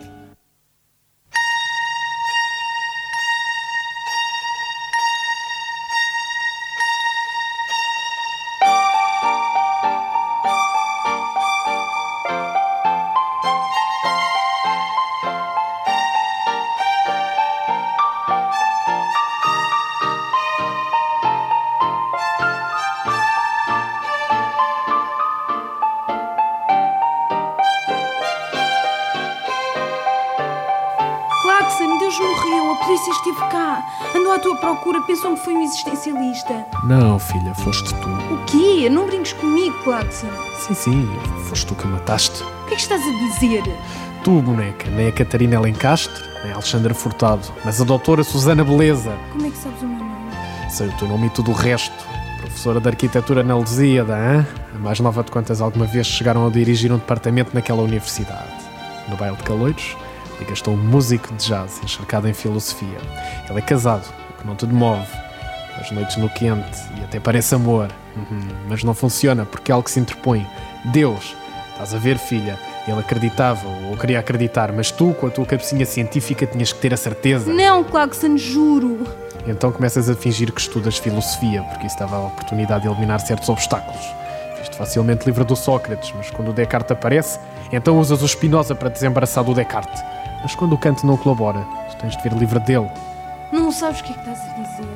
Deus 32.05 32.19
morreu, 32.19 32.71
a 32.71 32.75
polícia 32.85 33.09
esteve 33.09 33.39
cá. 33.49 33.83
Andou 34.15 34.31
à 34.31 34.37
tua 34.37 34.55
procura, 34.57 35.01
pensou 35.01 35.33
que 35.33 35.43
foi 35.43 35.55
um 35.55 35.63
existencialista. 35.63 36.63
Não, 36.83 37.17
filha, 37.17 37.55
foste 37.55 37.95
tu. 37.95 38.07
O 38.07 38.45
quê? 38.45 38.87
Não 38.91 39.07
brinques 39.07 39.33
comigo, 39.33 39.75
Claxon. 39.83 40.27
Sim, 40.59 40.75
sim, 40.75 41.19
foste 41.49 41.65
tu 41.65 41.73
que 41.73 41.87
mataste. 41.87 42.43
O 42.43 42.65
que 42.67 42.73
é 42.73 42.75
que 42.75 42.83
estás 42.83 43.01
a 43.01 43.09
dizer? 43.09 43.63
Tu, 44.23 44.29
boneca, 44.29 44.87
nem 44.91 45.07
a 45.07 45.11
Catarina 45.11 45.59
Lencastre, 45.59 46.23
nem 46.43 46.51
a 46.51 46.55
Alexandra 46.57 46.93
Furtado, 46.93 47.41
mas 47.65 47.81
a 47.81 47.83
doutora 47.83 48.23
Susana 48.23 48.63
Beleza. 48.63 49.17
Como 49.31 49.47
é 49.47 49.49
que 49.49 49.57
sabes 49.57 49.81
o 49.81 49.87
meu 49.87 49.97
nome? 49.97 50.31
Sei 50.69 50.87
o 50.87 50.97
teu 50.97 51.07
nome 51.07 51.25
e 51.25 51.29
tudo 51.31 51.49
o 51.49 51.55
resto. 51.55 52.05
Professora 52.39 52.79
de 52.79 52.87
Arquitetura 52.87 53.41
na 53.41 53.57
Lusíada, 53.57 54.13
hã? 54.13 54.45
A 54.75 54.77
mais 54.77 54.99
nova 54.99 55.23
de 55.23 55.31
quantas 55.31 55.59
alguma 55.59 55.87
vez 55.87 56.05
chegaram 56.05 56.45
a 56.45 56.51
dirigir 56.51 56.91
um 56.91 56.97
departamento 56.97 57.49
naquela 57.55 57.81
universidade. 57.81 58.53
No 59.09 59.17
baile 59.17 59.37
de 59.37 59.43
Caloiros, 59.43 59.97
lhe 60.39 60.45
gastou 60.45 60.73
um 60.73 60.77
músico 60.77 61.33
de 61.33 61.45
jazz 61.47 61.79
encharcado 61.83 62.27
em 62.27 62.33
filosofia. 62.33 62.97
Ele 63.49 63.59
é 63.59 63.61
casado, 63.61 64.05
o 64.31 64.41
que 64.41 64.47
não 64.47 64.55
te 64.55 64.65
demove. 64.65 65.07
As 65.79 65.91
noites 65.91 66.15
no 66.17 66.29
quente 66.29 66.79
e 66.97 67.03
até 67.03 67.19
parece 67.19 67.53
amor. 67.53 67.89
Uhum, 68.15 68.47
Mas 68.69 68.83
não 68.83 68.93
funciona 68.93 69.45
porque 69.45 69.71
é 69.71 69.73
algo 69.73 69.83
que 69.85 69.91
se 69.91 69.99
interpõe. 69.99 70.45
Deus. 70.85 71.35
Estás 71.73 71.93
a 71.93 71.97
ver, 71.97 72.17
filha? 72.17 72.57
Ele 72.87 72.99
acreditava 72.99 73.67
ou 73.89 73.97
queria 73.97 74.19
acreditar, 74.19 74.71
mas 74.71 74.89
tu, 74.91 75.13
com 75.19 75.27
a 75.27 75.29
tua 75.29 75.45
cabecinha 75.45 75.85
científica, 75.85 76.45
tinhas 76.45 76.71
que 76.71 76.79
ter 76.79 76.93
a 76.93 76.97
certeza. 76.97 77.51
Não, 77.51 77.83
Claxon, 77.83 78.37
juro. 78.37 79.05
Então 79.45 79.71
começas 79.71 80.09
a 80.09 80.15
fingir 80.15 80.51
que 80.53 80.61
estudas 80.61 80.97
filosofia, 80.97 81.61
porque 81.63 81.87
isso 81.87 81.99
dava 81.99 82.15
a 82.15 82.27
oportunidade 82.27 82.83
de 82.83 82.87
eliminar 82.89 83.19
certos 83.19 83.49
obstáculos. 83.49 84.01
Fiz-te 84.57 84.77
facilmente 84.77 85.25
livre 85.25 85.43
do 85.43 85.55
Sócrates, 85.55 86.13
mas 86.15 86.31
quando 86.31 86.49
o 86.49 86.53
Descartes 86.53 86.91
aparece, 86.91 87.39
então 87.71 87.99
usas 87.99 88.21
o 88.21 88.27
Spinoza 88.27 88.73
para 88.73 88.89
desembaraçar 88.89 89.43
do 89.43 89.53
Descartes. 89.53 90.01
Mas 90.45 90.53
quando 90.53 90.73
o 90.73 90.77
Kant 90.77 91.03
não 91.03 91.17
colabora, 91.17 91.65
tu 91.89 91.97
tens 91.97 92.15
de 92.15 92.21
vir 92.21 92.31
livre 92.33 92.59
dele. 92.59 92.87
Não 93.51 93.71
sabes 93.71 93.99
o 93.99 94.03
que 94.03 94.11
é 94.11 94.13
que 94.13 94.29
estás 94.29 94.47
a 94.47 94.53
dizer. 94.53 94.95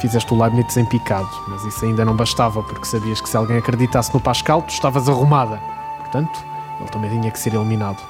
Fizeste 0.00 0.34
o 0.34 0.36
Leibniz 0.36 0.76
em 0.76 0.84
picado, 0.84 1.28
mas 1.46 1.64
isso 1.64 1.84
ainda 1.84 2.04
não 2.04 2.16
bastava, 2.16 2.64
porque 2.64 2.84
sabias 2.84 3.20
que 3.20 3.28
se 3.28 3.36
alguém 3.36 3.58
acreditasse 3.58 4.12
no 4.12 4.18
Pascal, 4.18 4.60
tu 4.62 4.70
estavas 4.70 5.08
arrumada. 5.08 5.60
Portanto, 5.98 6.44
ele 6.80 6.88
também 6.88 7.10
tinha 7.10 7.30
que 7.30 7.38
ser 7.38 7.54
eliminado. 7.54 8.02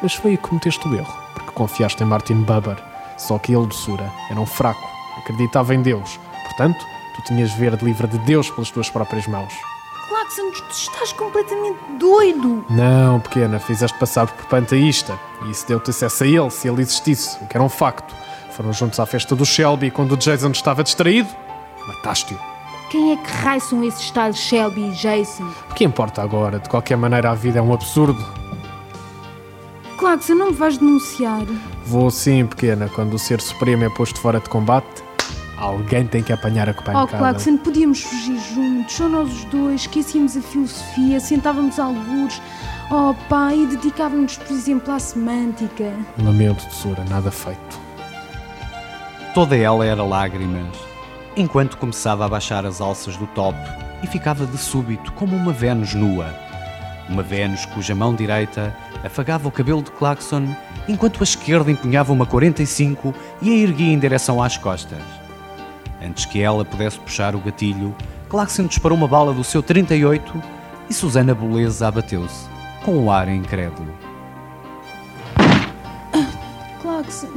Mas 0.00 0.14
foi 0.14 0.30
aí 0.30 0.36
que 0.36 0.48
cometeste 0.48 0.86
o 0.86 0.94
erro, 0.94 1.12
porque 1.34 1.50
confiaste 1.50 2.00
em 2.00 2.06
Martin 2.06 2.42
Buber. 2.42 2.76
Só 3.16 3.40
que 3.40 3.52
ele, 3.52 3.66
doçura, 3.66 4.08
era 4.30 4.38
um 4.40 4.46
fraco, 4.46 4.88
acreditava 5.18 5.74
em 5.74 5.82
Deus. 5.82 6.20
Portanto, 6.44 6.86
tu 7.16 7.22
tinhas 7.22 7.50
de 7.50 7.56
ver 7.56 7.72
livre 7.82 8.06
de 8.06 8.18
Deus 8.18 8.48
pelas 8.50 8.70
tuas 8.70 8.88
próprias 8.88 9.26
mãos. 9.26 9.52
Claxon, 10.08 10.50
tu 10.52 10.70
estás 10.70 11.12
completamente 11.12 11.78
doido. 11.98 12.64
Não, 12.70 13.18
pequena, 13.20 13.58
fizeste 13.58 13.98
passar 13.98 14.26
por 14.26 14.46
panteísta. 14.46 15.18
E 15.44 15.50
isso 15.50 15.66
deu-te 15.66 15.90
acesso 15.90 16.24
a 16.24 16.26
ele, 16.26 16.50
se 16.50 16.68
ele 16.68 16.82
existisse, 16.82 17.36
o 17.42 17.46
que 17.46 17.56
era 17.56 17.64
um 17.64 17.68
facto. 17.68 18.14
Foram 18.52 18.72
juntos 18.72 19.00
à 19.00 19.06
festa 19.06 19.34
do 19.34 19.44
Shelby 19.44 19.86
e 19.86 19.90
quando 19.90 20.12
o 20.12 20.16
Jason 20.16 20.50
estava 20.50 20.84
distraído, 20.84 21.28
mataste-o. 21.86 22.38
Quem 22.88 23.12
é 23.12 23.16
que 23.16 23.30
raio 23.30 23.60
são 23.60 23.82
esses 23.82 24.10
tais 24.12 24.36
Shelby 24.36 24.88
e 24.88 24.92
Jason? 24.92 25.50
O 25.70 25.74
que 25.74 25.84
importa 25.84 26.22
agora? 26.22 26.60
De 26.60 26.68
qualquer 26.68 26.96
maneira, 26.96 27.30
a 27.30 27.34
vida 27.34 27.58
é 27.58 27.62
um 27.62 27.74
absurdo. 27.74 28.24
Claxon, 29.98 30.34
não 30.34 30.46
me 30.46 30.52
vais 30.52 30.78
denunciar. 30.78 31.42
Vou 31.84 32.10
sim, 32.10 32.46
pequena, 32.46 32.88
quando 32.88 33.14
o 33.14 33.18
ser 33.18 33.40
supremo 33.40 33.84
é 33.84 33.88
posto 33.88 34.20
fora 34.20 34.38
de 34.38 34.48
combate, 34.48 35.02
alguém 35.56 36.06
tem 36.06 36.22
que 36.22 36.32
apanhar 36.32 36.68
a 36.68 36.72
Oh, 36.72 36.74
copancada. 36.74 37.16
Claxon, 37.18 37.56
podíamos 37.58 38.00
fugir 38.02 38.38
juntos, 38.54 38.94
só 38.94 39.08
nós 39.08 39.32
os 39.32 39.44
dois, 39.44 39.82
esquecíamos 39.82 40.36
a 40.36 40.40
filosofia, 40.40 41.18
sentávamos 41.20 41.78
algures, 41.78 42.40
oh 42.90 43.14
pá, 43.28 43.54
e 43.54 43.66
dedicávamos, 43.66 44.36
por 44.36 44.52
exemplo, 44.52 44.92
à 44.92 44.98
semântica. 44.98 45.92
Lamento, 46.22 46.66
tesoura, 46.66 47.04
nada 47.08 47.30
feito. 47.30 47.86
Toda 49.34 49.56
ela 49.56 49.84
era 49.84 50.02
lágrimas, 50.02 50.76
enquanto 51.36 51.76
começava 51.76 52.24
a 52.24 52.28
baixar 52.28 52.64
as 52.64 52.80
alças 52.80 53.16
do 53.16 53.26
top 53.28 53.58
e 54.02 54.06
ficava 54.06 54.46
de 54.46 54.56
súbito 54.56 55.12
como 55.12 55.36
uma 55.36 55.52
Vênus 55.52 55.94
nua. 55.94 56.34
Uma 57.08 57.22
Vênus 57.22 57.64
cuja 57.66 57.94
mão 57.94 58.14
direita 58.14 58.74
afagava 59.04 59.46
o 59.46 59.52
cabelo 59.52 59.82
de 59.82 59.90
Claxon, 59.92 60.48
enquanto 60.88 61.20
a 61.20 61.24
esquerda 61.24 61.70
empunhava 61.70 62.12
uma 62.12 62.26
45 62.26 63.14
e 63.42 63.50
a 63.50 63.56
erguia 63.56 63.92
em 63.92 63.98
direção 63.98 64.42
às 64.42 64.56
costas. 64.56 64.98
Antes 66.02 66.24
que 66.24 66.42
ela 66.42 66.64
pudesse 66.64 66.98
puxar 66.98 67.34
o 67.34 67.40
gatilho, 67.40 67.94
Claxon 68.28 68.66
disparou 68.66 68.98
uma 68.98 69.08
bala 69.08 69.32
do 69.32 69.44
seu 69.44 69.62
38 69.62 70.42
e 70.90 70.94
Susana 70.94 71.34
Beleza 71.34 71.88
abateu-se, 71.88 72.48
com 72.84 72.96
um 72.96 73.10
ar 73.10 73.28
incrédulo. 73.28 73.92
Claxon, 76.82 77.32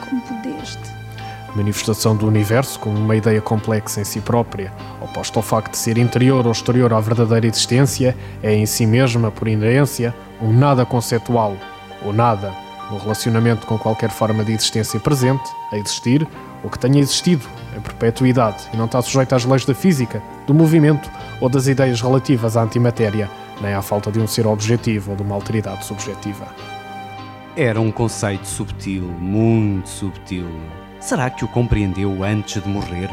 como 0.00 0.20
pudeste? 0.22 0.96
Manifestação 1.54 2.14
do 2.14 2.26
universo 2.26 2.78
como 2.78 2.98
uma 2.98 3.16
ideia 3.16 3.40
complexa 3.40 4.00
em 4.00 4.04
si 4.04 4.20
própria, 4.20 4.72
oposta 5.00 5.38
ao 5.38 5.42
facto 5.42 5.72
de 5.72 5.78
ser 5.78 5.96
interior 5.96 6.44
ou 6.46 6.52
exterior 6.52 6.92
à 6.92 7.00
verdadeira 7.00 7.46
existência, 7.46 8.14
é 8.42 8.54
em 8.54 8.66
si 8.66 8.86
mesma, 8.86 9.30
por 9.30 9.48
inerência, 9.48 10.14
um 10.40 10.52
nada 10.52 10.84
conceitual, 10.84 11.56
ou 12.04 12.12
nada, 12.12 12.52
no 12.90 12.98
relacionamento 12.98 13.66
com 13.66 13.78
qualquer 13.78 14.10
forma 14.10 14.44
de 14.44 14.52
existência 14.52 14.98
presente, 15.00 15.44
a 15.72 15.76
existir, 15.76 16.26
ou 16.62 16.70
que 16.70 16.78
tenha 16.78 16.98
existido, 16.98 17.46
em 17.76 17.80
perpetuidade, 17.80 18.64
e 18.72 18.76
não 18.76 18.86
está 18.86 19.00
sujeito 19.02 19.34
às 19.34 19.44
leis 19.44 19.64
da 19.64 19.74
física, 19.74 20.22
do 20.46 20.54
movimento 20.54 21.10
ou 21.40 21.48
das 21.48 21.66
ideias 21.66 22.00
relativas 22.00 22.56
à 22.56 22.62
antimatéria, 22.62 23.30
nem 23.60 23.74
à 23.74 23.82
falta 23.82 24.10
de 24.10 24.18
um 24.18 24.26
ser 24.26 24.46
objetivo 24.46 25.12
ou 25.12 25.16
de 25.16 25.22
uma 25.22 25.34
alteridade 25.34 25.84
subjetiva. 25.84 26.46
Era 27.56 27.80
um 27.80 27.90
conceito 27.90 28.46
subtil, 28.46 29.04
muito 29.04 29.88
subtil. 29.88 30.46
Será 31.00 31.30
que 31.30 31.44
o 31.44 31.48
compreendeu 31.48 32.22
antes 32.22 32.62
de 32.62 32.68
morrer? 32.68 33.08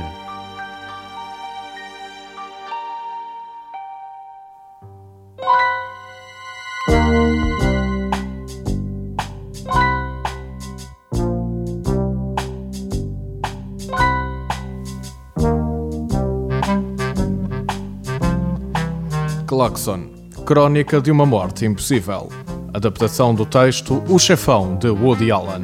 Claxon 19.63 20.10
Crónica 20.45 20.99
de 20.99 21.10
uma 21.10 21.26
Morte 21.26 21.65
Impossível. 21.65 22.28
Adaptação 22.73 23.34
do 23.34 23.45
texto 23.45 24.04
O 24.10 24.19
Chefão 24.19 24.76
de 24.76 24.89
Woody 24.89 25.32
Allen. 25.32 25.63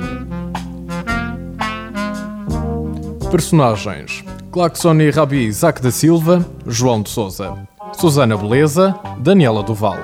Personagens: 3.30 4.24
Claxon 4.54 5.02
e 5.02 5.10
Rabi 5.10 5.44
Isaac 5.44 5.82
da 5.82 5.92
Silva, 5.92 6.46
João 6.66 7.02
de 7.02 7.10
Souza, 7.10 7.68
Susana 7.92 8.38
Beleza, 8.38 8.98
Daniela 9.18 9.64
Duval, 9.64 9.98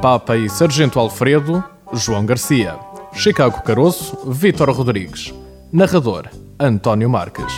Papa 0.00 0.34
e 0.34 0.48
Sargento 0.48 0.98
Alfredo, 0.98 1.62
João 1.92 2.24
Garcia, 2.24 2.78
Chicago 3.12 3.62
Caroço, 3.62 4.16
Vítor 4.26 4.70
Rodrigues, 4.70 5.34
Narrador: 5.70 6.28
António 6.58 7.10
Marques. 7.10 7.52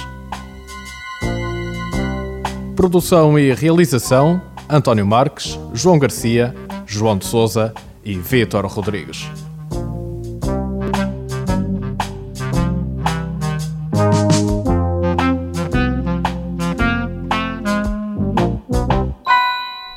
Produção 2.74 3.38
e 3.38 3.54
realização: 3.54 4.42
António 4.70 5.06
Marques, 5.06 5.58
João 5.74 5.98
Garcia, 5.98 6.54
João 6.86 7.18
de 7.18 7.24
Souza 7.26 7.74
e 8.04 8.14
Vítor 8.14 8.66
Rodrigues. 8.66 9.26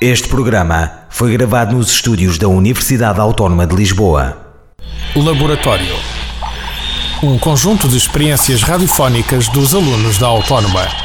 Este 0.00 0.28
programa 0.28 1.04
foi 1.08 1.32
gravado 1.32 1.76
nos 1.76 1.90
estúdios 1.90 2.36
da 2.36 2.48
Universidade 2.48 3.20
Autónoma 3.20 3.66
de 3.66 3.74
Lisboa. 3.74 4.36
Laboratório 5.16 6.14
um 7.24 7.38
conjunto 7.38 7.88
de 7.88 7.96
experiências 7.96 8.62
radiofónicas 8.62 9.48
dos 9.48 9.74
alunos 9.74 10.18
da 10.18 10.26
Autónoma. 10.26 11.03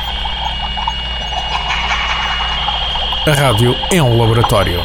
A 3.30 3.34
rádio 3.34 3.76
é 3.94 4.02
um 4.02 4.18
laboratório. 4.18 4.82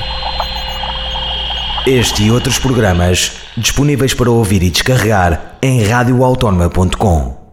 Este 1.86 2.24
e 2.24 2.30
outros 2.30 2.58
programas 2.58 3.32
disponíveis 3.56 4.12
para 4.12 4.30
ouvir 4.30 4.62
e 4.62 4.68
descarregar 4.68 5.56
em 5.62 5.82
radioautónoma.com. 5.82 7.43